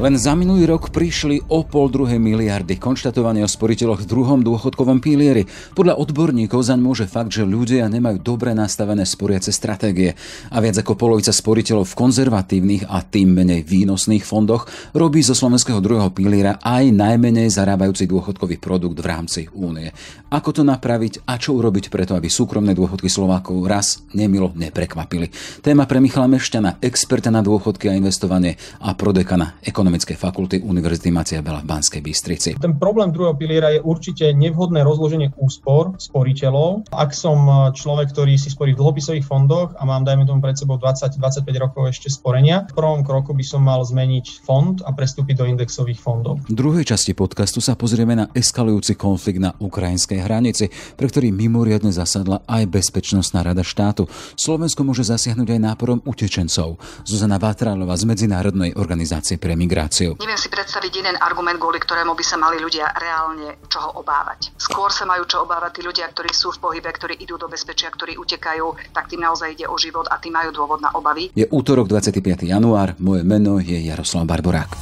[0.00, 4.96] Len za minulý rok prišli o pol druhej miliardy konštatovanie o sporiteľoch v druhom dôchodkovom
[4.96, 5.44] pilieri.
[5.76, 10.16] Podľa odborníkov zaň môže fakt, že ľudia nemajú dobre nastavené sporiace stratégie
[10.48, 14.64] a viac ako polovica sporiteľov v konzervatívnych a tým menej výnosných fondoch
[14.96, 19.92] robí zo slovenského druhého piliera aj najmenej zarábajúci dôchodkový produkt v rámci únie.
[20.32, 25.28] Ako to napraviť a čo urobiť preto, aby súkromné dôchodky Slovákov raz nemilo neprekvapili.
[25.60, 31.10] Téma pre Michala Mešťana, experta na dôchodky a investovanie a prodekana ekonomiky ekonomickej fakulty Univerzity
[31.10, 32.54] Macia Bela v Banskej Bystrici.
[32.62, 36.94] Ten problém druhého piliera je určite nevhodné rozloženie úspor sporiteľov.
[36.94, 37.42] Ak som
[37.74, 41.90] človek, ktorý si sporí v dlhopisových fondoch a mám, dajme tomu pred sebou 20-25 rokov
[41.90, 46.38] ešte sporenia, v prvom kroku by som mal zmeniť fond a prestúpiť do indexových fondov.
[46.46, 51.90] V druhej časti podcastu sa pozrieme na eskalujúci konflikt na ukrajinskej hranici, pre ktorý mimoriadne
[51.90, 54.06] zasadla aj Bezpečnostná rada štátu.
[54.38, 56.78] Slovensko môže zasiahnuť aj náporom utečencov.
[57.02, 60.18] Zuzana Vátralová z Medzinárodnej organizácie pre migráciu migráciu.
[60.18, 64.50] Neviem si predstaviť jeden argument, kvôli ktorému by sa mali ľudia reálne čoho obávať.
[64.58, 67.86] Skôr sa majú čo obávať tí ľudia, ktorí sú v pohybe, ktorí idú do bezpečia,
[67.94, 71.30] ktorí utekajú, tak tým naozaj ide o život a tí majú dôvod na obavy.
[71.38, 72.42] Je útorok 25.
[72.42, 74.74] január, moje meno je Jaroslav Barborák.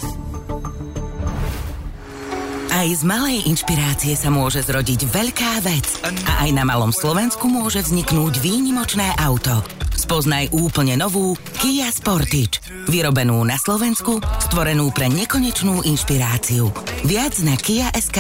[2.69, 5.99] Aj z malej inšpirácie sa môže zrodiť veľká vec.
[6.31, 9.67] A aj na malom Slovensku môže vzniknúť výnimočné auto.
[10.09, 12.65] Spoznaj úplne novú Kia Sportage.
[12.89, 16.73] Vyrobenú na Slovensku, stvorenú pre nekonečnú inšpiráciu.
[17.05, 18.17] Viac na Kia.sk.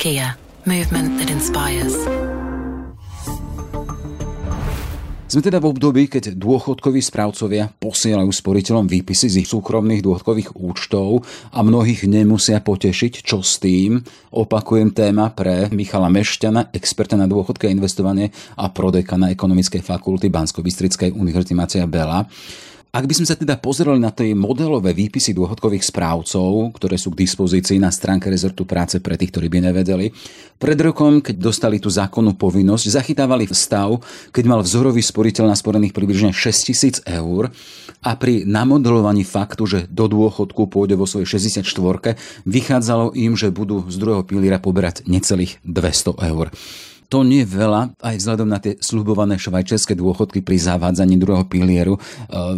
[0.00, 0.40] Kia.
[0.64, 1.92] Movement that inspires.
[5.30, 11.22] Sme teda v období, keď dôchodkoví správcovia posielajú sporiteľom výpisy z ich súkromných dôchodkových účtov
[11.54, 14.02] a mnohých nemusia potešiť, čo s tým.
[14.34, 21.14] Opakujem téma pre Michala Mešťana, experta na dôchodké investovanie a prodeka na ekonomickej fakulty Bansko-Bystrickej
[21.14, 22.26] univerzity Macia Bela.
[22.90, 27.22] Ak by sme sa teda pozerali na tie modelové výpisy dôchodkových správcov, ktoré sú k
[27.22, 30.10] dispozícii na stránke rezortu práce pre tých, ktorí by nevedeli,
[30.58, 34.02] pred rokom, keď dostali tú zákonnú povinnosť, zachytávali stav,
[34.34, 37.54] keď mal vzorový sporiteľ nasporených približne 6 tisíc eur
[38.02, 41.62] a pri namodelovaní faktu, že do dôchodku pôjde vo svojej 64
[42.42, 46.50] vychádzalo im, že budú z druhého piliera poberať necelých 200 eur
[47.10, 51.98] to nie veľa, aj vzhľadom na tie slubované švajčiarske dôchodky pri zavádzaní druhého pilieru.
[51.98, 52.00] E,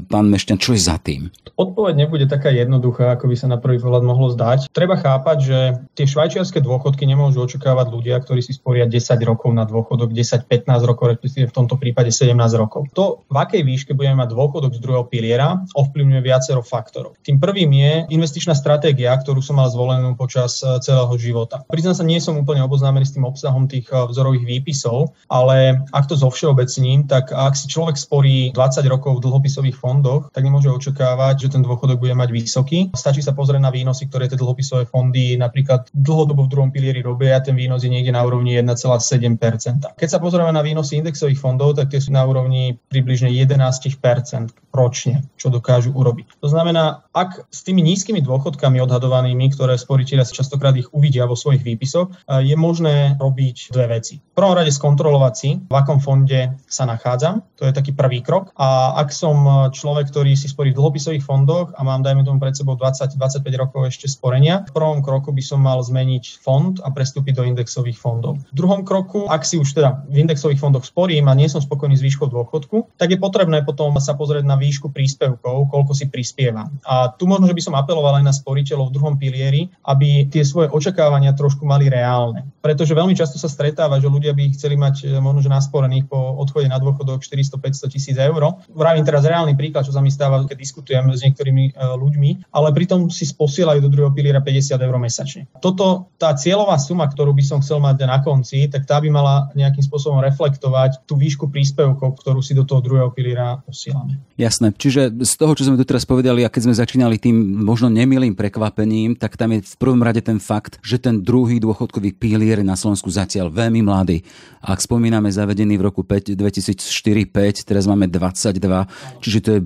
[0.05, 1.33] pán Mešťan, čo je za tým?
[1.57, 4.69] Odpoveď nebude taká jednoduchá, ako by sa na prvý pohľad mohlo zdať.
[4.73, 5.59] Treba chápať, že
[5.97, 11.17] tie švajčiarske dôchodky nemôžu očakávať ľudia, ktorí si sporia 10 rokov na dôchodok, 10-15 rokov,
[11.17, 12.93] respektíve v tomto prípade 17 rokov.
[12.93, 17.17] To, v akej výške budeme mať dôchodok z druhého piliera, ovplyvňuje viacero faktorov.
[17.25, 21.65] Tým prvým je investičná stratégia, ktorú som mal zvolenú počas e, celého života.
[21.69, 25.87] Priznám sa, nie som úplne oboznámený s tým obsahom tých e, vzorových daňových výpisov, ale
[25.95, 30.69] ak to zovšeobecním, tak ak si človek sporí 20 rokov v dlhopisových fondoch, tak nemôže
[30.69, 32.91] očakávať, že ten dôchodok bude mať vysoký.
[32.93, 37.39] Stačí sa pozrieť na výnosy, ktoré tie dlhopisové fondy napríklad dlhodobo v druhom pilieri robia
[37.39, 41.79] a ten výnos je niekde na úrovni 1,7% Keď sa pozrieme na výnosy indexových fondov,
[41.79, 46.41] tak tie sú na úrovni približne 11% ročne, čo dokážu urobiť.
[46.41, 51.61] To znamená, ak s tými nízkymi dôchodkami odhadovanými, ktoré sporiteľia častokrát ich uvidia vo svojich
[51.63, 57.45] výpisoch, je možné robiť dve veci prvom rade skontrolovať si, v akom fonde sa nachádzam.
[57.61, 58.51] To je taký prvý krok.
[58.57, 62.57] A ak som človek, ktorý si sporí v dlhopisových fondoch a mám, dajme tomu pred
[62.57, 67.39] sebou 20-25 rokov ešte sporenia, v prvom kroku by som mal zmeniť fond a prestúpiť
[67.39, 68.41] do indexových fondov.
[68.51, 71.95] V druhom kroku, ak si už teda v indexových fondoch sporím a nie som spokojný
[71.95, 76.73] s výškou dôchodku, tak je potrebné potom sa pozrieť na výšku príspevkov, koľko si prispievam.
[76.83, 80.47] A tu možno, že by som apeloval aj na sporiteľov v druhom pilieri, aby tie
[80.47, 82.47] svoje očakávania trošku mali reálne.
[82.63, 86.39] Pretože veľmi často sa stretáva, že ľudia by chceli mať e, možno že nasporených po
[86.39, 88.39] odchode na dôchodok 400-500 tisíc eur.
[88.71, 92.69] Vravím teraz reálny príklad, čo sa mi stáva, keď diskutujem s niektorými e, ľuďmi, ale
[92.71, 95.51] pritom si posielajú do druhého piliera 50 eur mesačne.
[95.59, 99.51] Toto, tá cieľová suma, ktorú by som chcel mať na konci, tak tá by mala
[99.59, 104.19] nejakým spôsobom reflektovať tú výšku príspevkov, ktorú si do toho druhého piliera posielame.
[104.39, 104.75] Jasné.
[104.75, 108.37] Čiže z toho, čo sme tu teraz povedali a keď sme začínali tým možno nemilým
[108.37, 112.77] prekvapením, tak tam je v prvom rade ten fakt, že ten druhý dôchodkový pilier na
[112.77, 114.21] Slovensku zatiaľ veľmi mladý.
[114.61, 119.61] Ak spomíname zavedený v roku 2004-5, teraz máme 22, čiže to je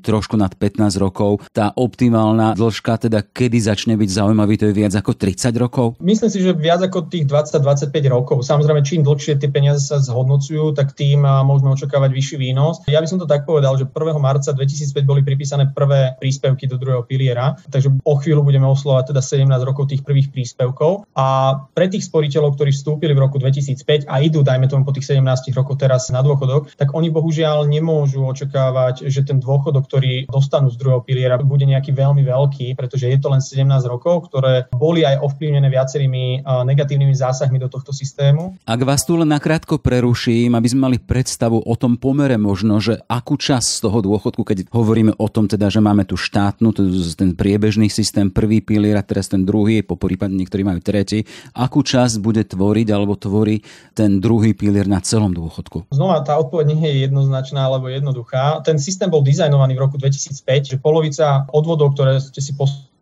[0.00, 1.44] trošku nad 15 rokov.
[1.52, 6.00] Tá optimálna dĺžka, teda kedy začne byť zaujímavý, to je viac ako 30 rokov?
[6.00, 8.48] Myslím si, že viac ako tých 20-25 rokov.
[8.48, 12.80] Samozrejme, čím dlhšie tie peniaze sa zhodnocujú, tak tým môžeme očakávať vyšší výnos.
[12.88, 14.16] Ja by som to tak povedal, že 1.
[14.16, 19.22] marca 2005 boli pripísané prvé príspevky do druhého piliera, takže o chvíľu budeme oslovať teda
[19.22, 21.06] 17 rokov tých prvých príspevkov.
[21.14, 24.92] A pre tých sporiteľov, ktorí vstúpili v roku 2005, 2005 a idú, dajme tomu po
[24.92, 30.26] tých 17 rokoch teraz na dôchodok, tak oni bohužiaľ nemôžu očakávať, že ten dôchodok, ktorý
[30.28, 34.70] dostanú z druhého piliera, bude nejaký veľmi veľký, pretože je to len 17 rokov, ktoré
[34.72, 38.56] boli aj ovplyvnené viacerými negatívnymi zásahmi do tohto systému.
[38.64, 43.02] Ak vás tu len nakrátko preruším, aby sme mali predstavu o tom pomere možno, že
[43.06, 46.14] akú časť z toho dôchodku, keď hovoríme o tom teda, že máme tu
[46.52, 46.68] štátnu,
[47.16, 51.24] ten priebežný systém, prvý pilier a teraz ten druhý, po prípade niektorí majú tretí,
[51.56, 53.64] akú časť bude tvoriť alebo tvorí
[53.96, 55.88] ten druhý pilier na celom dôchodku?
[55.88, 58.60] Znova, tá odpoveď nie je jednoznačná alebo jednoduchá.
[58.60, 62.92] Ten systém bol dizajnovaný v roku 2005, že polovica odvodov, ktoré ste si pos-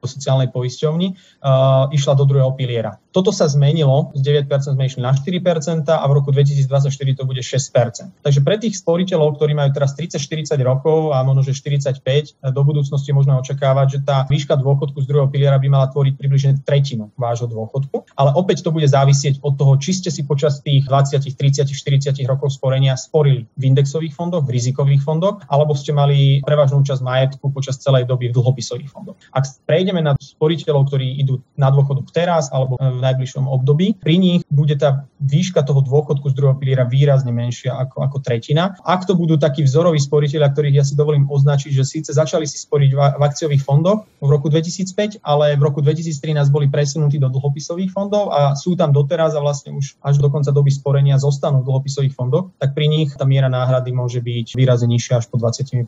[0.00, 2.96] sociálnej poisťovni, uh, išla do druhého piliera.
[3.10, 7.42] Toto sa zmenilo, z 9% sme išli na 4% a v roku 2024 to bude
[7.42, 8.22] 6%.
[8.22, 13.10] Takže pre tých sporiteľov, ktorí majú teraz 30-40 rokov a možno že 45, do budúcnosti
[13.10, 17.50] možno očakávať, že tá výška dôchodku z druhého piliera by mala tvoriť približne tretinu vášho
[17.50, 18.06] dôchodku.
[18.14, 22.14] Ale opäť to bude závisieť od toho, či ste si počas tých 20, 30, 40
[22.30, 27.50] rokov sporenia sporili v indexových fondoch, v rizikových fondoch, alebo ste mali prevažnú časť majetku
[27.50, 29.18] počas celej doby v dlhopisových fondoch.
[29.34, 33.96] Ak prejdeme na sporiteľov, ktorí idú na dôchodok teraz alebo v najbližšom období.
[33.98, 38.76] Pri nich bude tá výška toho dôchodku z druhého piliera výrazne menšia ako, ako tretina.
[38.84, 42.60] Ak to budú takí vzoroví sporiteľia, ktorých ja si dovolím označiť, že síce začali si
[42.60, 47.32] sporiť v, v akciových fondoch v roku 2005, ale v roku 2013 boli presunutí do
[47.32, 51.64] dlhopisových fondov a sú tam doteraz a vlastne už až do konca doby sporenia zostanú
[51.64, 55.40] v dlhopisových fondoch, tak pri nich tá miera náhrady môže byť výrazne nižšia až po
[55.40, 55.86] 20%.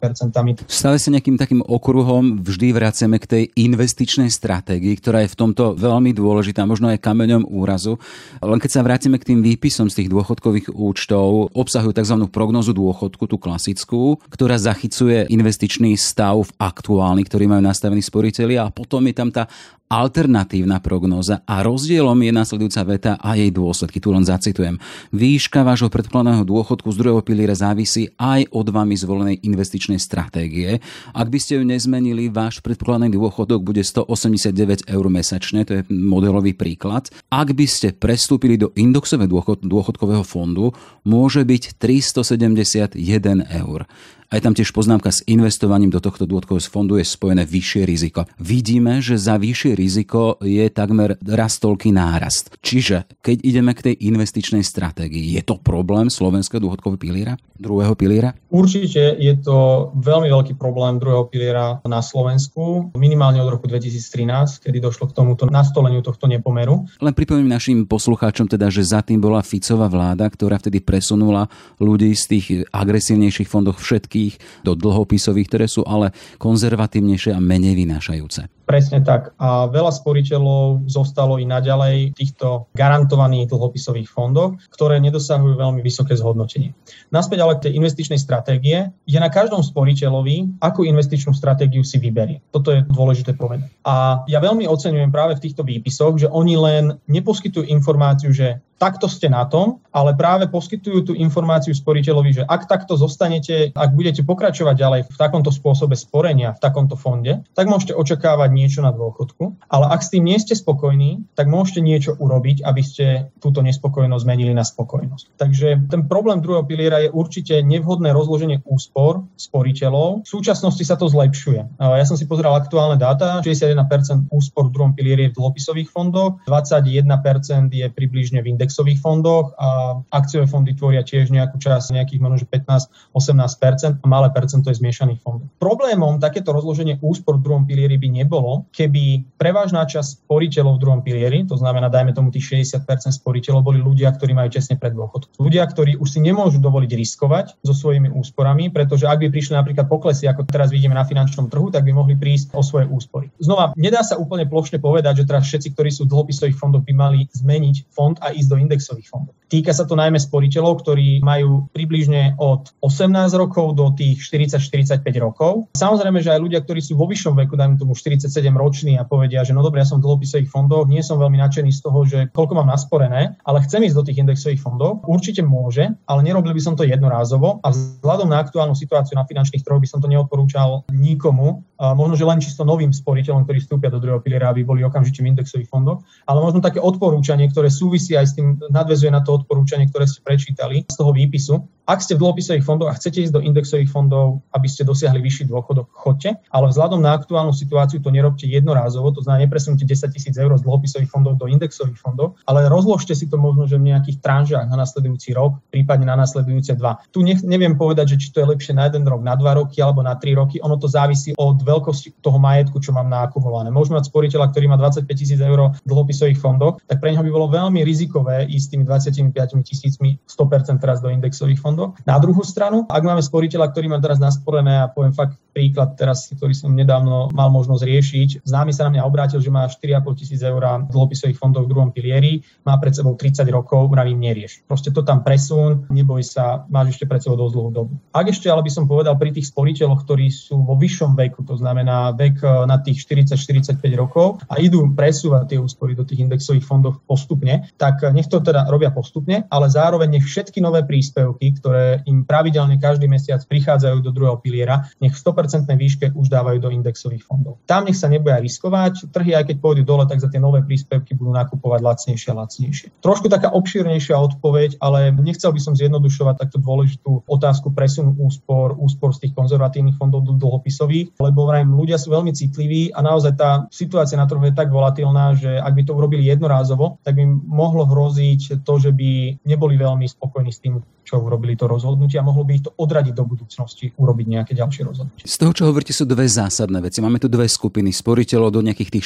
[0.70, 5.74] Stále sa nejakým takým okruhom vždy vraciame k tej investičnej stratégii, ktorá je v tomto
[5.76, 7.98] veľmi dôležitá, možno aj kameňom úrazu.
[8.38, 12.16] Len keď sa vrátime k tým výpisom z tých dôchodkových účtov, obsahujú tzv.
[12.30, 18.70] prognozu dôchodku, tú klasickú, ktorá zachycuje investičný stav v aktuálny, ktorý majú nastavený sporiteľi a
[18.70, 19.50] potom je tam tá
[19.92, 24.00] alternatívna prognóza a rozdielom je následujúca veta a jej dôsledky.
[24.00, 24.80] Tu len zacitujem.
[25.12, 30.80] Výška vášho predpokladaného dôchodku z druhého piliera závisí aj od vami zvolenej investičnej stratégie.
[31.12, 36.56] Ak by ste ju nezmenili, váš predpokladaný dôchodok bude 189 eur mesačne, to je modelový
[36.56, 37.12] príklad.
[37.28, 39.28] Ak by ste prestúpili do indexového
[39.60, 40.72] dôchodkového fondu,
[41.04, 42.96] môže byť 371
[43.44, 43.84] eur.
[44.32, 48.24] A je tam tiež poznámka s investovaním do tohto dôchodkového fondu je spojené vyššie riziko.
[48.40, 52.48] Vidíme, že za vyššie riziko je takmer raz toľký nárast.
[52.64, 58.32] Čiže keď ideme k tej investičnej stratégii, je to problém slovenského dôchodkového piliera, druhého piliera?
[58.48, 64.80] Určite je to veľmi veľký problém druhého piliera na Slovensku, minimálne od roku 2013, kedy
[64.80, 66.88] došlo k tomuto nastoleniu tohto nepomeru.
[67.04, 72.16] Len pripomínam našim poslucháčom teda, že za tým bola Ficová vláda, ktorá vtedy presunula ľudí
[72.16, 78.61] z tých agresívnejších fondov všetkých bankových do dlhopisových, ktoré sú ale konzervatívnejšie a menej vynášajúce.
[78.72, 79.36] Presne tak.
[79.36, 86.16] A veľa sporiteľov zostalo i naďalej v týchto garantovaných dlhopisových fondoch, ktoré nedosahujú veľmi vysoké
[86.16, 86.72] zhodnotenie.
[87.12, 92.40] Naspäť ale k tej investičnej stratégie je na každom sporiteľovi, akú investičnú stratégiu si vyberie.
[92.48, 93.68] Toto je dôležité povedať.
[93.84, 99.06] A ja veľmi oceňujem práve v týchto výpisoch, že oni len neposkytujú informáciu, že takto
[99.06, 104.26] ste na tom, ale práve poskytujú tú informáciu sporiteľovi, že ak takto zostanete, ak budete
[104.26, 109.70] pokračovať ďalej v takomto spôsobe sporenia, v takomto fonde, tak môžete očakávať niečo na dôchodku.
[109.70, 114.22] Ale ak s tým nie ste spokojní, tak môžete niečo urobiť, aby ste túto nespokojnosť
[114.26, 115.38] zmenili na spokojnosť.
[115.38, 120.26] Takže ten problém druhého piliera je určite nevhodné rozloženie úspor sporiteľov.
[120.26, 121.78] V súčasnosti sa to zlepšuje.
[121.78, 126.42] Ja som si pozeral aktuálne dáta, 61% úspor v druhom pilieri je v dlhopisových fondoch,
[126.50, 132.20] 21% je približne v index indexových fondoch a akciové fondy tvoria tiež nejakú časť, nejakých
[132.24, 135.52] možno 15-18% a malé percento je zmiešaných fondov.
[135.60, 138.41] Problémom takéto rozloženie úspor v druhom pilieri by nebolo,
[138.72, 143.78] keby prevažná časť sporiteľov v druhom pilieri, to znamená, dajme tomu tých 60 sporiteľov, boli
[143.80, 145.38] ľudia, ktorí majú tesne pred dôchodkom.
[145.38, 149.86] Ľudia, ktorí už si nemôžu dovoliť riskovať so svojimi úsporami, pretože ak by prišli napríklad
[149.86, 153.28] poklesy, ako teraz vidíme na finančnom trhu, tak by mohli prísť o svoje úspory.
[153.42, 156.94] Znova, nedá sa úplne plošne povedať, že teraz všetci, ktorí sú v dlhopisových fondoch, by
[156.94, 159.34] mali zmeniť fond a ísť do indexových fondov.
[159.52, 165.68] Týka sa to najmä sporiteľov, ktorí majú približne od 18 rokov do tých 40-45 rokov.
[165.76, 169.44] Samozrejme, že aj ľudia, ktorí sú vo vyššom veku, dajme tomu 47 roční a povedia,
[169.44, 172.18] že no dobre, ja som v dlhopisových fondoch, nie som veľmi nadšený z toho, že
[172.32, 175.04] koľko mám nasporené, ale chcem ísť do tých indexových fondov.
[175.04, 179.66] Určite môže, ale nerobil by som to jednorázovo a vzhľadom na aktuálnu situáciu na finančných
[179.66, 181.66] trhoch by som to neodporúčal nikomu.
[181.82, 185.34] Možno, že len čisto novým sporiteľom, ktorí vstúpia do druhého piliera, aby boli okamžite v
[185.34, 189.90] indexových fondoch, ale možno také odporúčanie, ktoré súvisí aj s tým nadvezuje na to odporúčanie,
[189.90, 191.58] ktoré ste prečítali z toho výpisu.
[191.82, 195.50] Ak ste v dlhopisových fondoch a chcete ísť do indexových fondov, aby ste dosiahli vyšší
[195.50, 200.38] dôchodok, chodte, ale vzhľadom na aktuálnu situáciu to nerobte jednorázovo, to znamená nepresunte 10 tisíc
[200.38, 204.22] eur z dlhopisových fondov do indexových fondov, ale rozložte si to možno, že v nejakých
[204.22, 207.02] tranžách na nasledujúci rok, prípadne na nasledujúce dva.
[207.10, 209.82] Tu nech, neviem povedať, že či to je lepšie na jeden rok, na dva roky
[209.82, 210.62] alebo na tri roky.
[210.62, 213.74] Ono to závisí od veľkosti toho majetku, čo mám naakumulované.
[213.74, 217.30] Môžeme mať sporiteľa, ktorý má 25 tisíc eur v dlhopisových fondoch, tak pre neho by
[217.34, 221.98] bolo veľmi rizikové ísť tými 25 tisícmi 100% teraz do indexových fondov.
[222.06, 226.28] Na druhú stranu, ak máme sporiteľa, ktorý má teraz nasporené a poviem fakt príklad teraz,
[226.32, 228.11] ktorý som nedávno mal možnosť riešiť.
[228.44, 231.90] Známy sa na mňa obrátil, že má 4,5 tisíc eur v dlhopisových fondoch v druhom
[231.90, 234.62] pilieri, má pred sebou 30 rokov, vravím, nerieš.
[234.68, 237.92] Proste to tam presun, neboj sa, máš ešte pred sebou dosť dlhú dobu.
[238.12, 241.56] Ak ešte, ale by som povedal, pri tých sporiteľoch, ktorí sú vo vyššom veku, to
[241.56, 246.66] znamená vek e, na tých 40-45 rokov a idú presúvať tie úspory do tých indexových
[246.66, 252.02] fondov postupne, tak nech to teda robia postupne, ale zároveň nech všetky nové príspevky, ktoré
[252.04, 257.22] im pravidelne každý mesiac prichádzajú do druhého piliera, nech 100% výške už dávajú do indexových
[257.22, 257.62] fondov.
[257.64, 261.14] Tam nech sa neboja riskovať, trhy aj keď pôjdu dole, tak za tie nové príspevky
[261.14, 262.86] budú nakupovať lacnejšie a lacnejšie.
[262.98, 269.14] Trošku taká obšírnejšia odpoveď, ale nechcel by som zjednodušovať takto dôležitú otázku presunu úspor, úspor
[269.14, 273.50] z tých konzervatívnych fondov do dlhopisových, lebo vrajím, ľudia sú veľmi citliví a naozaj tá
[273.70, 277.86] situácia na trhu je tak volatilná, že ak by to urobili jednorázovo, tak by mohlo
[277.86, 282.46] hroziť to, že by neboli veľmi spokojní s tým, čo urobili to rozhodnutie a mohlo
[282.46, 285.24] by ich to odradiť do budúcnosti urobiť nejaké ďalšie rozhodnutie.
[285.26, 287.04] Z toho, čo hovoríte, sú dve zásadné veci.
[287.04, 289.04] Máme tu dve skupiny sporiteľov do nejakých tých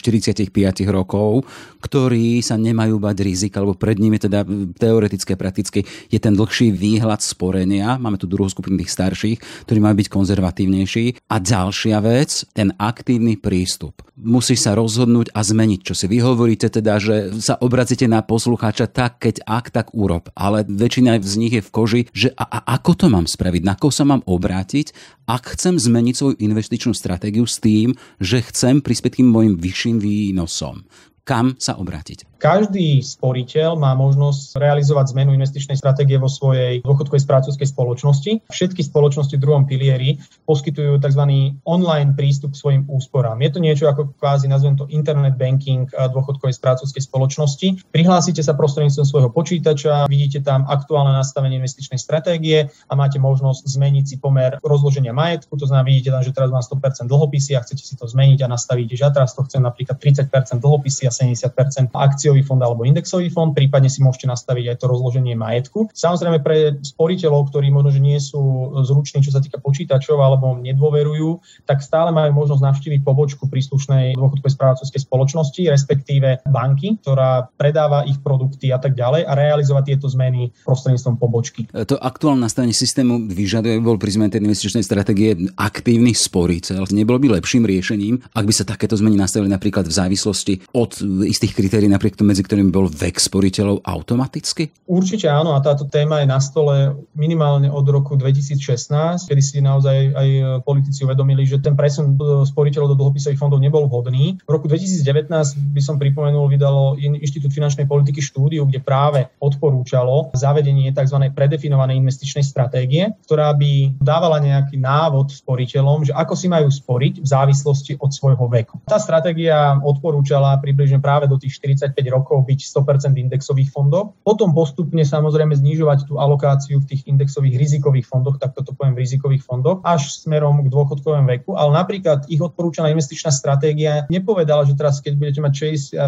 [0.53, 1.49] 45 rokov,
[1.83, 4.45] ktorí sa nemajú bať rizik, alebo pred nimi teda
[4.79, 7.99] teoretické, prakticky je ten dlhší výhľad sporenia.
[7.99, 11.27] Máme tu druhú skupinu tých starších, ktorí majú byť konzervatívnejší.
[11.33, 14.05] A ďalšia vec, ten aktívny prístup.
[14.17, 18.89] Musí sa rozhodnúť a zmeniť, čo si vy hovoríte, teda, že sa obracíte na poslucháča
[18.89, 20.33] tak, keď ak, tak urob.
[20.33, 23.79] Ale väčšina z nich je v koži, že a, a ako to mám spraviť, na
[23.79, 24.93] koho sa mám obrátiť,
[25.31, 30.85] ak chcem zmeniť svoju investičnú stratégiu s tým, že chcem prispieť tým mojim vyšším výnosom.
[31.27, 32.36] Kam sa obrátiť?
[32.37, 38.33] Každý sporiteľ má možnosť realizovať zmenu investičnej stratégie vo svojej dôchodkovej správcovskej spoločnosti.
[38.53, 41.23] Všetky spoločnosti v druhom pilieri poskytujú tzv.
[41.65, 43.41] online prístup k svojim úsporám.
[43.41, 47.69] Je to niečo ako kvázi, nazvem to internet banking dôchodkovej správcovskej spoločnosti.
[47.89, 54.05] Prihlásite sa prostredníctvom svojho počítača, vidíte tam aktuálne nastavenie investičnej stratégie a máte možnosť zmeniť
[54.05, 55.57] si pomer rozloženia majetku.
[55.57, 58.53] To znamená, vidíte tam, že teraz mám 100% dlhopisy a chcete si to zmeniť a
[58.53, 60.29] nastavíte, že teraz to chcem napríklad 30%
[60.61, 65.39] dlhopisy a 70% akciový fond alebo indexový fond, prípadne si môžete nastaviť aj to rozloženie
[65.39, 65.87] majetku.
[65.95, 71.39] Samozrejme pre sporiteľov, ktorí možno že nie sú zruční, čo sa týka počítačov alebo nedôverujú,
[71.71, 78.19] tak stále majú možnosť navštíviť pobočku príslušnej dôchodkovej správcovskej spoločnosti, respektíve banky, ktorá predáva ich
[78.19, 81.71] produkty a tak ďalej a realizovať tieto zmeny prostredníctvom pobočky.
[81.71, 86.91] To aktuálne nastavenie systému vyžaduje, bol pri zmene investičnej stratégie aktívny sporiteľ.
[86.91, 91.55] Nebolo by lepším riešením, ak by sa takéto zmeny nastavili napríklad v závislosti od istých
[91.55, 94.71] kritérií, tomu, medzi ktorými bol vek sporiteľov automaticky?
[94.87, 100.15] Určite áno a táto téma je na stole minimálne od roku 2016, kedy si naozaj
[100.15, 100.29] aj
[100.63, 102.15] politici uvedomili, že ten presun
[102.47, 104.39] sporiteľov do dlhopisových fondov nebol vhodný.
[104.47, 105.29] V roku 2019
[105.75, 111.19] by som pripomenul, vydalo Inštitút finančnej politiky štúdiu, kde práve odporúčalo zavedenie tzv.
[111.35, 117.27] predefinovanej investičnej stratégie, ktorá by dávala nejaký návod sporiteľom, že ako si majú sporiť v
[117.27, 118.79] závislosti od svojho veku.
[118.87, 124.17] Tá stratégia odporúčala približne práve do tých 45 rokov byť 100% indexových fondov.
[124.23, 129.03] Potom postupne samozrejme znižovať tú alokáciu v tých indexových rizikových fondoch, tak toto poviem v
[129.05, 131.59] rizikových fondoch, až smerom k dôchodkovému veku.
[131.59, 135.53] Ale napríklad ich odporúčaná investičná stratégia nepovedala, že teraz, keď budete mať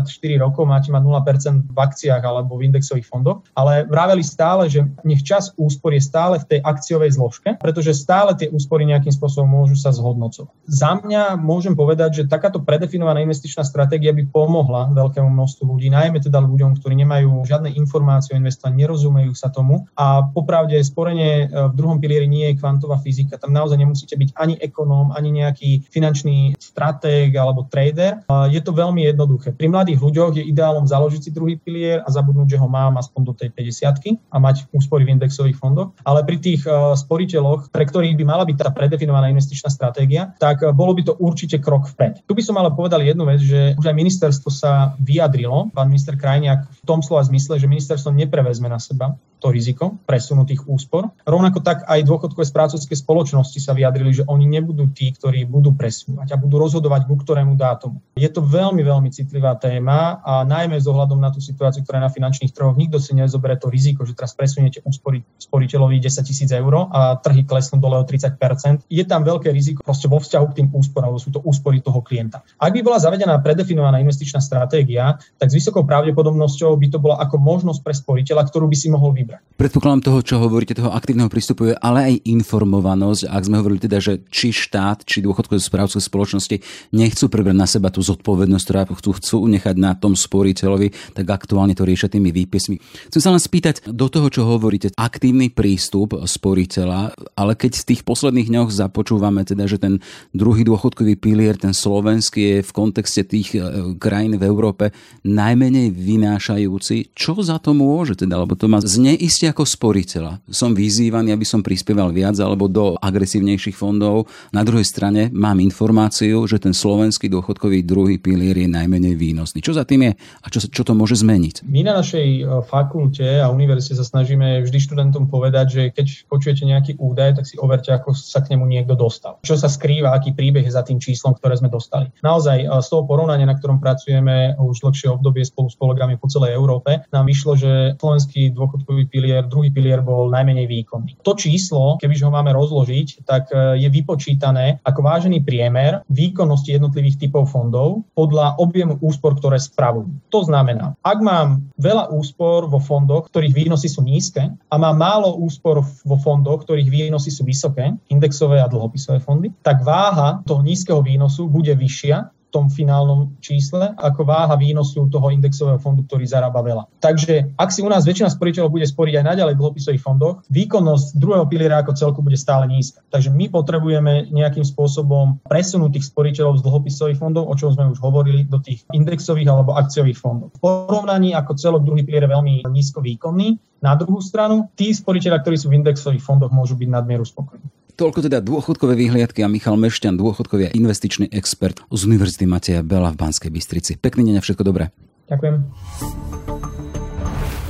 [0.05, 4.85] 64 rokov, máte mať 0% v akciách alebo v indexových fondoch, ale vraveli stále, že
[5.03, 9.49] nech čas úspor je stále v tej akciovej zložke, pretože stále tie úspory nejakým spôsobom
[9.49, 10.53] môžu sa zhodnocovať.
[10.69, 16.19] Za mňa môžem povedať, že takáto predefinovaná investičná stratégia by pomohla veľkému množstvu ľudí, najmä
[16.23, 19.89] teda ľuďom, ktorí nemajú žiadne informácie o investovaní, nerozumejú sa tomu.
[19.97, 23.41] A popravde sporenie e, v druhom pilieri nie je kvantová fyzika.
[23.41, 28.23] Tam naozaj nemusíte byť ani ekonóm, ani nejaký finančný stratég alebo trader.
[28.51, 29.55] Je to veľmi jednoduché.
[29.55, 33.21] Pri mladých ľuďoch je ideálom založiť si druhý pilier a zabudnúť, že ho mám aspoň
[33.25, 35.95] do tej 50 a mať úspory v indexových fondoch.
[36.05, 40.63] Ale pri tých e, sporiteľoch, pre ktorých by mala byť tá predefinovaná investičná stratégia, tak
[40.63, 42.23] e, bolo by to určite krok vpred.
[42.25, 46.19] Tu by som ale povedal jednu vec, že už aj ministerstvo sa vyjadrilo, pán minister
[46.19, 51.15] Krajniak, v tom slova zmysle, že ministerstvo neprevezme na seba to riziko presunutých úspor.
[51.25, 56.35] Rovnako tak aj dôchodkové správcovské spoločnosti sa vyjadrili, že oni nebudú tí, ktorí budú presúvať
[56.35, 58.03] a budú rozhodovať ku ktorému dátumu.
[58.19, 62.07] Je to veľmi, veľmi citlivá téma a najmä s ohľadom na tú situáciu, ktorá je
[62.07, 66.51] na finančných trhoch, nikto si nezoberie to riziko, že teraz presuniete úspory sporiteľovi 10 tisíc
[66.51, 70.57] eur a trhy klesnú dole o 30% Je tam veľké riziko proste vo vzťahu k
[70.63, 72.43] tým úsporám, lebo sú to úspory toho klienta.
[72.59, 77.37] Ak by bola zavedená predefinovaná investičná stratégia, tak s vysokou pravdepodobnosťou by to bola ako
[77.39, 79.28] možnosť pre sporiteľa, ktorú by si mohol vybrať.
[79.59, 83.27] Predpokladám toho, čo hovoríte, toho aktívneho prístupu je ale aj informovanosť.
[83.27, 86.63] Ak sme hovorili teda, že či štát, či dôchodkové správcové spoločnosti
[86.95, 91.75] nechcú prebrať na seba tú zodpovednosť, ktorá chcú, chcú nechať na tom sporiteľovi, tak aktuálne
[91.75, 92.79] to riešia tými výpismi.
[93.11, 98.07] Chcem sa len spýtať do toho, čo hovoríte, aktívny prístup sporiteľa, ale keď v tých
[98.07, 99.99] posledných dňoch započúvame teda, že ten
[100.31, 104.95] druhý dôchodkový pilier, ten slovenský je v kontexte tých e, krajín v Európe
[105.27, 110.39] najmenej vynášajúci, čo za to môže teda, lebo to má znie iste ako sporiteľa.
[110.49, 114.31] Som vyzývaný, aby som prispieval viac alebo do agresívnejších fondov.
[114.55, 119.59] Na druhej strane mám informáciu, že ten slovenský dôchodkový druhý pilier je najmenej výnosný.
[119.59, 121.67] Čo za tým je a čo, čo to môže zmeniť?
[121.67, 126.63] My na našej e, fakulte a univerzite sa snažíme vždy študentom povedať, že keď počujete
[126.63, 129.43] nejaký údaj, tak si overte, ako sa k nemu niekto dostal.
[129.43, 132.15] Čo sa skrýva, aký príbeh je za tým číslom, ktoré sme dostali.
[132.23, 136.31] Naozaj e, z toho porovnania, na ktorom pracujeme už dlhšie obdobie spolu s kolegami po
[136.31, 141.19] celej Európe, nám vyšlo, že slovenský dôchodkový pilier, druhý pilier bol najmenej výkonný.
[141.25, 147.27] To číslo, keby ho máme rozložiť, tak e, je vypočítané ako vážený priemer výkonnosti jednotlivých
[147.27, 150.09] typov fondov podľa objemu úspor, ktoré spravujú.
[150.31, 155.35] To znamená, ak mám veľa úspor vo fondoch, ktorých výnosy sú nízke a mám málo
[155.41, 161.01] úspor vo fondoch, ktorých výnosy sú vysoké, indexové a dlhopisové fondy, tak váha toho nízkeho
[161.01, 166.85] výnosu bude vyššia tom finálnom čísle ako váha výnosu toho indexového fondu, ktorý zarába veľa.
[167.01, 171.21] Takže ak si u nás väčšina sporiteľov bude sporiť aj naďalej v dlhopisových fondoch, výkonnosť
[171.21, 173.05] druhého piliera ako celku bude stále nízka.
[173.13, 178.01] Takže my potrebujeme nejakým spôsobom presunúť tých sporiteľov z dlhopisových fondov, o čom sme už
[178.01, 180.53] hovorili, do tých indexových alebo akciových fondov.
[180.57, 183.61] V porovnaní ako celok druhý pilier je veľmi nízko výkonný.
[183.79, 187.78] Na druhú stranu, tí sporiteľia, ktorí sú v indexových fondoch, môžu byť nadmieru spokojní.
[187.99, 193.11] Toľko teda dôchodkové výhliadky a Michal Mešťan, dôchodkový a investičný expert z Univerzity Mateja Bela
[193.11, 193.99] v Banskej Bystrici.
[193.99, 194.95] Pekný deň a všetko dobré.
[195.27, 196.58] Ďakujem.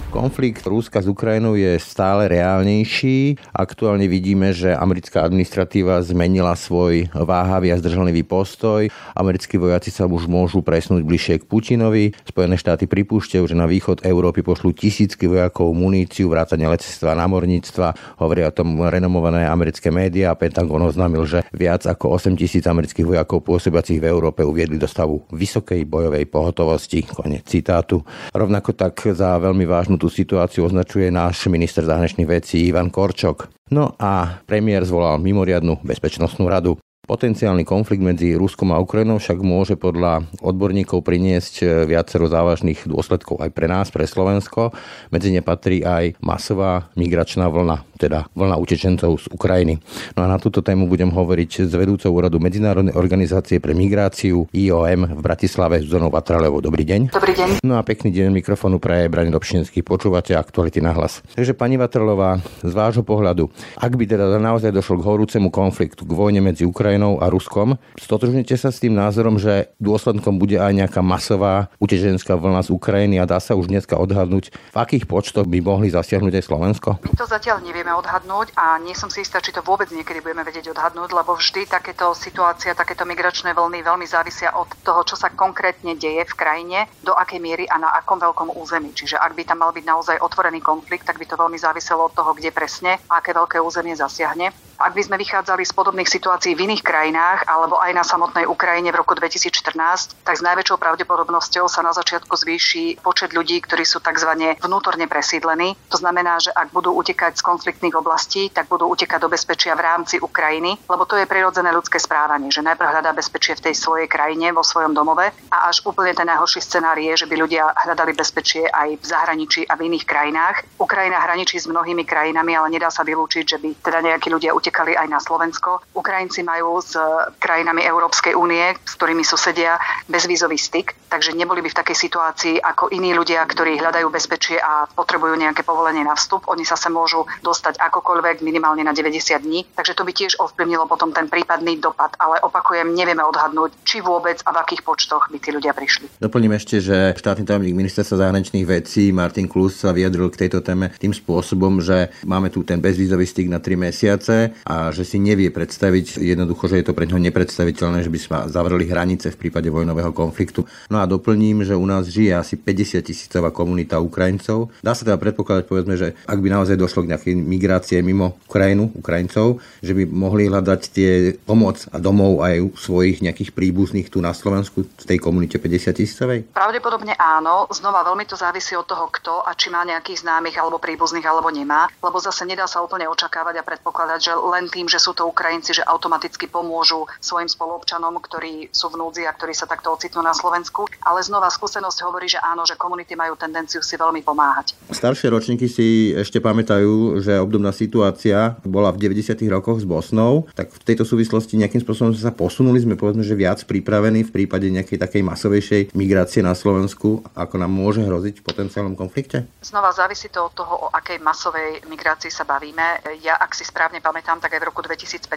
[0.08, 3.36] Konflikt Rúska s Ukrajinou je stále reálnejší.
[3.52, 8.88] Aktuálne vidíme, že americká administratíva zmenila svoj váhavý a zdržanlivý postoj.
[9.12, 12.16] Americkí vojaci sa už môžu presnúť bližšie k Putinovi.
[12.24, 18.16] Spojené štáty pripúšťajú, že na východ Európy pošlú tisícky vojakov, muníciu, vrátane letectva, námorníctva.
[18.16, 20.32] Hovoria o tom renomované americké médiá.
[20.40, 25.28] Pentagon oznámil, že viac ako 8 tisíc amerických vojakov pôsobiacich v Európe uviedli do stavu
[25.36, 27.04] vysokej bojovej pohotovosti.
[27.04, 28.00] Konec citátu.
[28.32, 33.50] Rovnako tak za veľmi vážnu tú situáciu označuje náš minister zahraničných vecí Ivan Korčok.
[33.74, 36.78] No a premiér zvolal mimoriadnu bezpečnostnú radu.
[37.08, 43.40] Potenciálny konflikt medzi Ruskom a Ukrajinou však môže podľa odborníkov priniesť e, viacero závažných dôsledkov
[43.40, 44.76] aj pre nás, pre Slovensko.
[45.08, 49.80] Medzi ne patrí aj masová migračná vlna, teda vlna utečencov z Ukrajiny.
[50.20, 55.08] No a na túto tému budem hovoriť s vedúcou úradu Medzinárodnej organizácie pre migráciu IOM
[55.08, 56.60] v Bratislave Zuzanou Vatralevou.
[56.60, 57.08] Dobrý deň.
[57.08, 57.64] Dobrý deň.
[57.64, 59.80] No a pekný deň mikrofónu pre Brani Dobšinský.
[59.80, 61.24] Počúvate aktuality na hlas.
[61.32, 63.48] Takže pani Vatralová, z vášho pohľadu,
[63.80, 67.78] ak by teda naozaj došlo k horúcemu konfliktu, k vojne medzi Ukrajinou Ukrajinou a Ruskom.
[67.94, 73.22] Stotožnite sa s tým názorom, že dôsledkom bude aj nejaká masová utečenská vlna z Ukrajiny
[73.22, 76.98] a dá sa už dneska odhadnúť, v akých počtoch by mohli zasiahnuť aj Slovensko?
[77.06, 80.42] My to zatiaľ nevieme odhadnúť a nie som si istá, či to vôbec niekedy budeme
[80.42, 85.30] vedieť odhadnúť, lebo vždy takéto situácia, takéto migračné vlny veľmi závisia od toho, čo sa
[85.30, 88.90] konkrétne deje v krajine, do akej miery a na akom veľkom území.
[88.90, 92.16] Čiže ak by tam mal byť naozaj otvorený konflikt, tak by to veľmi záviselo od
[92.18, 94.50] toho, kde presne aké veľké územie zasiahne.
[94.78, 98.94] Ak by sme vychádzali z podobných situácií v iných krajinách alebo aj na samotnej Ukrajine
[98.94, 99.74] v roku 2014,
[100.22, 104.54] tak s najväčšou pravdepodobnosťou sa na začiatku zvýši počet ľudí, ktorí sú tzv.
[104.62, 105.74] vnútorne presídlení.
[105.90, 109.82] To znamená, že ak budú utekať z konfliktných oblastí, tak budú utekať do bezpečia v
[109.82, 114.06] rámci Ukrajiny, lebo to je prirodzené ľudské správanie, že najprv hľadá bezpečie v tej svojej
[114.06, 118.14] krajine, vo svojom domove a až úplne ten najhorší scenár je, že by ľudia hľadali
[118.14, 120.62] bezpečie aj v zahraničí a v iných krajinách.
[120.78, 124.67] Ukrajina hraničí s mnohými krajinami, ale nedá sa vylúčiť, že by teda nejakí ľudia utekali
[124.68, 125.80] utekali aj na Slovensko.
[125.96, 126.92] Ukrajinci majú s
[127.40, 132.92] krajinami Európskej únie, s ktorými susedia, bezvízový styk, takže neboli by v takej situácii ako
[132.92, 136.44] iní ľudia, ktorí hľadajú bezpečie a potrebujú nejaké povolenie na vstup.
[136.52, 140.84] Oni sa sa môžu dostať akokoľvek minimálne na 90 dní, takže to by tiež ovplyvnilo
[140.84, 142.12] potom ten prípadný dopad.
[142.20, 146.20] Ale opakujem, nevieme odhadnúť, či vôbec a v akých počtoch by tí ľudia prišli.
[146.20, 150.92] Doplním ešte, že štátny tajomník ministerstva zahraničných vecí Martin Klus sa vyjadril k tejto téme
[151.00, 155.52] tým spôsobom, že máme tu ten bezvízový styk na 3 mesiace a že si nevie
[155.52, 159.68] predstaviť jednoducho, že je to pre neho nepredstaviteľné, že by sme zavreli hranice v prípade
[159.68, 160.64] vojnového konfliktu.
[160.88, 164.72] No a doplním, že u nás žije asi 50 tisícová komunita Ukrajincov.
[164.80, 168.90] Dá sa teda predpokladať, povedzme, že ak by naozaj došlo k nejakej migrácie mimo Ukrajinu,
[168.94, 171.10] Ukrajincov, že by mohli hľadať tie
[171.44, 175.92] pomoc a domov aj u svojich nejakých príbuzných tu na Slovensku v tej komunite 50
[175.98, 176.38] tisícovej?
[176.54, 177.68] Pravdepodobne áno.
[177.68, 181.50] Znova veľmi to závisí od toho, kto a či má nejakých známych alebo príbuzných alebo
[181.52, 185.28] nemá, lebo zase nedá sa úplne očakávať a predpokladať, že len tým, že sú to
[185.28, 190.24] Ukrajinci, že automaticky pomôžu svojim spoluobčanom, ktorí sú v núdzi a ktorí sa takto ocitnú
[190.24, 190.88] na Slovensku.
[191.04, 194.72] Ale znova skúsenosť hovorí, že áno, že komunity majú tendenciu si veľmi pomáhať.
[194.88, 199.36] Staršie ročníky si ešte pamätajú, že obdobná situácia bola v 90.
[199.52, 203.60] rokoch s Bosnou, tak v tejto súvislosti nejakým spôsobom sa posunuli, sme povedzme, že viac
[203.68, 208.94] pripravení v prípade nejakej takej masovejšej migrácie na Slovensku, ako nám môže hroziť v potenciálnom
[208.96, 209.44] konflikte?
[209.60, 213.02] Znova závisí to od toho, o akej masovej migrácii sa bavíme.
[213.20, 215.28] Ja, ak si správne pamätám, tak aj v roku 2015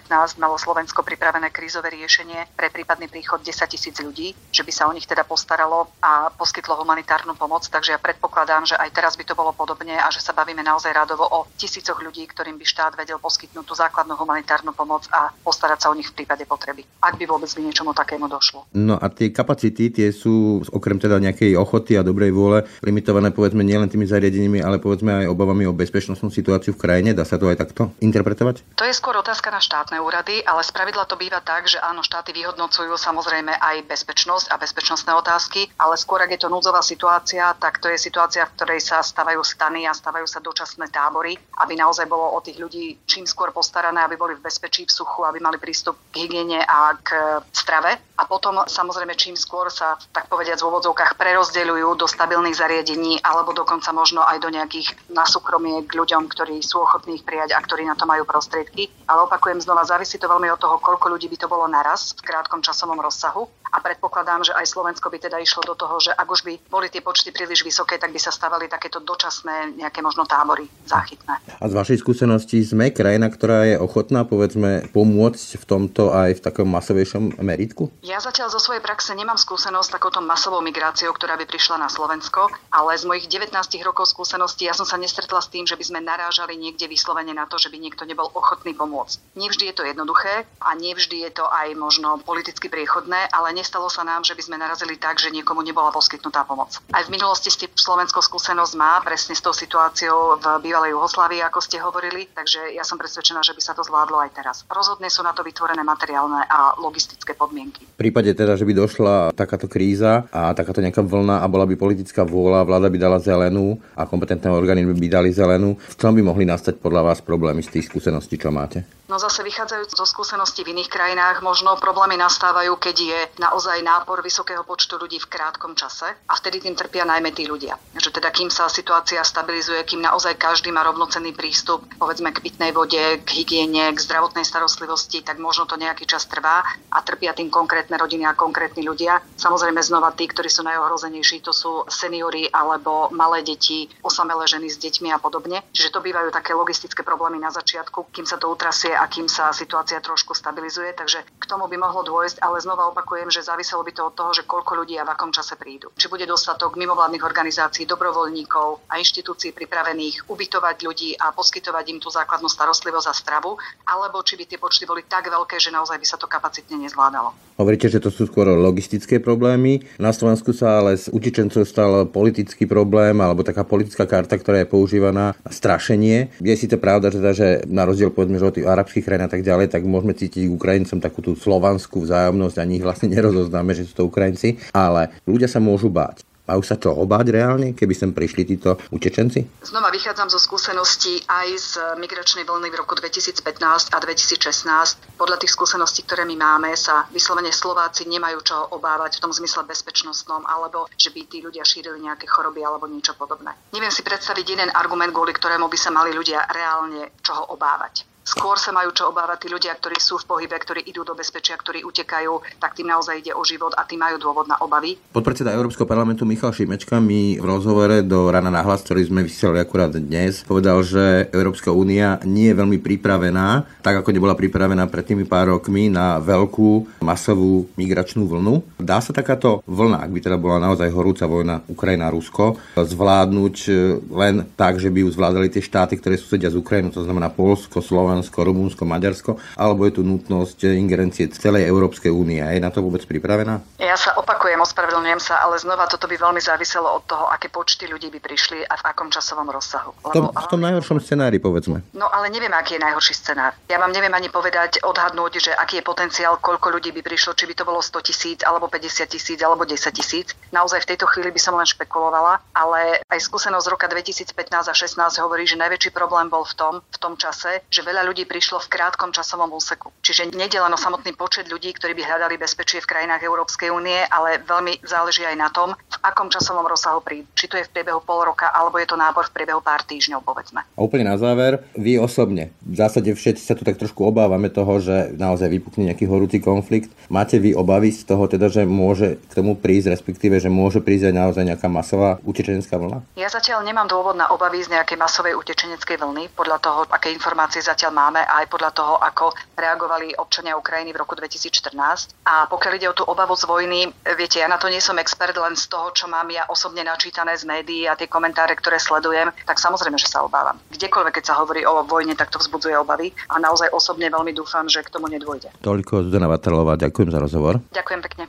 [0.42, 4.96] malo Slovensko pripravené krízové riešenie pre prípadný príchod 10 tisíc ľudí, že by sa o
[4.96, 7.68] nich teda postaralo a poskytlo humanitárnu pomoc.
[7.68, 10.94] Takže ja predpokladám, že aj teraz by to bolo podobne a že sa bavíme naozaj
[10.94, 15.80] radovo o tisícoch ľudí, ktorým by štát vedel poskytnúť tú základnú humanitárnu pomoc a postarať
[15.84, 18.66] sa o nich v prípade potreby, ak by vôbec by niečomu takému došlo.
[18.78, 23.66] No a tie kapacity, tie sú okrem teda nejakej ochoty a dobrej vôle limitované povedzme
[23.66, 27.12] nielen tými zariadeniami, ale povedzme aj obavami o bezpečnostnú situáciu v krajine.
[27.16, 28.64] Dá sa to aj takto interpretovať?
[28.78, 32.32] To je skôr otázka na štátne úrady, ale spravidla to býva tak, že áno, štáty
[32.36, 37.80] vyhodnocujú samozrejme aj bezpečnosť a bezpečnostné otázky, ale skôr ak je to núdzová situácia, tak
[37.80, 42.08] to je situácia, v ktorej sa stavajú stany a stavajú sa dočasné tábory, aby naozaj
[42.08, 45.58] bolo o tých ľudí čím skôr postarané, aby boli v bezpečí, v suchu, aby mali
[45.58, 48.11] prístup k hygiene a k strave.
[48.22, 53.50] A potom samozrejme čím skôr sa, tak povediať, v úvodzovkách prerozdeľujú do stabilných zariadení alebo
[53.50, 57.60] dokonca možno aj do nejakých na súkromie k ľuďom, ktorí sú ochotní ich prijať a
[57.66, 58.94] ktorí na to majú prostriedky.
[59.10, 62.22] Ale opakujem znova, závisí to veľmi od toho, koľko ľudí by to bolo naraz v
[62.30, 63.50] krátkom časovom rozsahu.
[63.72, 66.92] A predpokladám, že aj Slovensko by teda išlo do toho, že ak už by boli
[66.92, 71.40] tie počty príliš vysoké, tak by sa stavali takéto dočasné nejaké možno tábory záchytné.
[71.40, 76.44] A z vašej skúsenosti sme krajina, ktorá je ochotná povedzme pomôcť v tomto aj v
[76.44, 77.88] takom masovejšom meritku?
[78.04, 81.88] Ja zatiaľ zo svojej praxe nemám skúsenosť s takouto masovou migráciou, ktorá by prišla na
[81.88, 83.56] Slovensko, ale z mojich 19
[83.88, 87.48] rokov skúseností ja som sa nestretla s tým, že by sme narážali niekde vyslovene na
[87.48, 89.40] to, že by niekto nebol ochotný pomôcť.
[89.40, 94.02] Nevždy je to jednoduché a nevždy je to aj možno politicky priechodné, ale nestalo sa
[94.02, 96.82] nám, že by sme narazili tak, že niekomu nebola poskytnutá pomoc.
[96.90, 101.62] Aj v minulosti ste Slovensko skúsenosť má presne s tou situáciou v bývalej Juhoslávii, ako
[101.62, 104.56] ste hovorili, takže ja som presvedčená, že by sa to zvládlo aj teraz.
[104.66, 107.86] Rozhodne sú na to vytvorené materiálne a logistické podmienky.
[107.86, 111.78] V prípade teda, že by došla takáto kríza a takáto nejaká vlna a bola by
[111.78, 116.26] politická vôľa, vláda by dala zelenú a kompetentné orgány by dali zelenú, v čom by
[116.26, 118.82] mohli nastať podľa vás problémy z tých skúseností, čo máte?
[119.12, 123.20] No zase vychádzajúc zo skúseností v iných krajinách, možno problémy nastávajú, keď je
[123.52, 127.76] naozaj nápor vysokého počtu ľudí v krátkom čase a vtedy tým trpia najmä tí ľudia.
[128.00, 132.72] Že teda kým sa situácia stabilizuje, kým naozaj každý má rovnocenný prístup, povedzme k pitnej
[132.72, 137.52] vode, k hygiene, k zdravotnej starostlivosti, tak možno to nejaký čas trvá a trpia tým
[137.52, 139.20] konkrétne rodiny a konkrétni ľudia.
[139.36, 144.80] Samozrejme znova tí, ktorí sú najohrozenejší, to sú seniory alebo malé deti, osamelé ženy s
[144.80, 145.60] deťmi a podobne.
[145.76, 149.52] Čiže to bývajú také logistické problémy na začiatku, kým sa to utrasie a kým sa
[149.52, 150.96] situácia trošku stabilizuje.
[150.96, 154.32] Takže k tomu by mohlo dôjsť, ale znova opakujem, že záviselo by to od toho,
[154.34, 155.92] že koľko ľudí a v akom čase prídu.
[155.98, 162.08] Či bude dostatok mimovládnych organizácií, dobrovoľníkov a inštitúcií pripravených ubytovať ľudí a poskytovať im tú
[162.08, 166.08] základnú starostlivosť a stravu, alebo či by tie počty boli tak veľké, že naozaj by
[166.08, 167.51] sa to kapacitne nezvládalo.
[167.62, 169.86] Hovoríte, že to sú skôr logistické problémy.
[170.02, 174.74] Na Slovensku sa ale z utečencov stal politický problém alebo taká politická karta, ktorá je
[174.74, 176.34] používaná na strašenie.
[176.42, 179.30] Je si to pravda, teda, že na rozdiel povedzme, že od tých arabských krajín a
[179.30, 183.86] tak ďalej, tak môžeme cítiť Ukrajincom takú tú slovanskú vzájomnosť a nich vlastne nerozoznáme, že
[183.86, 186.26] sú to Ukrajinci, ale ľudia sa môžu báť.
[186.50, 189.62] Majú sa čo obáť reálne, keby sem prišli títo utečenci?
[189.62, 195.22] Znova vychádzam zo skúseností aj z migračnej vlny v roku 2015 a 2016.
[195.22, 199.64] Podľa tých skúseností, ktoré my máme, sa vyslovene Slováci nemajú čo obávať v tom zmysle
[199.70, 203.54] bezpečnostnom, alebo že by tí ľudia šírili nejaké choroby alebo niečo podobné.
[203.72, 208.11] Neviem si predstaviť jeden argument, kvôli ktorému by sa mali ľudia reálne čoho obávať.
[208.22, 211.58] Skôr sa majú čo obávať tí ľudia, ktorí sú v pohybe, ktorí idú do bezpečia,
[211.58, 215.02] ktorí utekajú, tak tým naozaj ide o život a tí majú dôvod na obavy.
[215.10, 219.66] Podpredseda Európskeho parlamentu Michal Šimečka mi v rozhovore do Rana na hlas, ktorý sme vysielali
[219.66, 225.02] akurát dnes, povedal, že Európska únia nie je veľmi pripravená, tak ako nebola pripravená pred
[225.02, 228.62] tými pár rokmi na veľkú masovú migračnú vlnu.
[228.78, 233.72] Dá sa takáto vlna, ak by teda bola naozaj horúca vojna Ukrajina-Rusko, zvládnuť e,
[234.14, 237.82] len tak, že by ju zvládali tie štáty, ktoré susedia z Ukrajinu, to znamená Polsko,
[237.82, 242.44] Slovensko, Rumunsko, Maďarsko, alebo je tu nutnosť ingerencie celej Európskej únie.
[242.44, 243.64] Je na to vôbec pripravená?
[243.80, 247.88] Ja sa opakujem, ospravedlňujem sa, ale znova toto by veľmi záviselo od toho, aké počty
[247.88, 249.96] ľudí by prišli a v akom časovom rozsahu.
[250.12, 251.86] Lebo, v tom, v tom najhoršom scenári, povedzme.
[251.96, 253.56] No ale neviem, aký je najhorší scenár.
[253.70, 257.46] Ja vám neviem ani povedať, odhadnúť, že aký je potenciál, koľko ľudí by prišlo, či
[257.48, 260.34] by to bolo 100 tisíc, alebo 50 tisíc, alebo 10 tisíc.
[260.50, 264.74] Naozaj v tejto chvíli by som len špekulovala, ale aj skúsenosť z roka 2015 a
[264.74, 268.62] 16 hovorí, že najväčší problém bol v tom, v tom čase, že veľa ľudí prišlo
[268.62, 269.94] v krátkom časovom úseku.
[270.02, 274.02] Čiže nedie len o samotný počet ľudí, ktorí by hľadali bezpečie v krajinách Európskej únie,
[274.10, 277.28] ale veľmi záleží aj na tom, v akom časovom rozsahu prídu.
[277.38, 280.26] Či to je v priebehu pol roka, alebo je to nábor v priebehu pár týždňov,
[280.26, 280.64] povedzme.
[280.64, 284.82] A úplne na záver, vy osobne, v zásade všetci sa tu tak trošku obávame toho,
[284.82, 286.90] že naozaj vypukne nejaký horúci konflikt.
[287.12, 291.12] Máte vy obavy z toho teda, že môže k tomu prísť, respektíve, že môže prísť
[291.12, 293.04] aj naozaj nejaká masová utečenecká vlna?
[293.20, 297.62] Ja zatiaľ nemám dôvod na obavy z nejakej masovej utečeneckej vlny, podľa toho, aké informácie
[297.62, 302.16] zatiaľ máme a aj podľa toho, ako reagovali občania Ukrajiny v roku 2014.
[302.26, 305.36] A pokiaľ ide o tú obavu z vojny, viete, ja na to nie som expert
[305.38, 309.30] len z toho, čo mám ja osobne načítané z médií a tie komentáre, ktoré sledujem,
[309.46, 310.58] tak samozrejme, že sa obávam.
[310.74, 314.66] Kdekoľvek, keď sa hovorí o vojne, tak to vzbudzuje obavy a naozaj osobne veľmi dúfam,
[314.66, 315.52] že k tomu nedôjde.
[315.62, 317.60] Toľko Zdena Vatrlová, ďakujem za rozhovor.
[317.76, 318.24] Ďakujem pekne.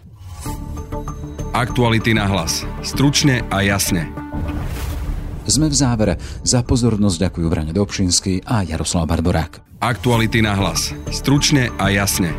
[1.52, 2.64] Aktuality na hlas.
[2.80, 4.08] Stručne a jasne.
[5.52, 6.16] Sme v závere.
[6.40, 9.84] Za pozornosť ďakujú Vrane Dobšinský a Jaroslav Barborák.
[9.84, 10.96] Aktuality na hlas.
[11.12, 12.32] Stručne a jasne.